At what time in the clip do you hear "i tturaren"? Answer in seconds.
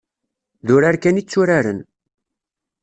1.21-1.79